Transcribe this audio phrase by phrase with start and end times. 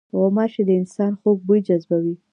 [0.17, 2.15] غوماشې د انسان خوږ بوی جذبوي.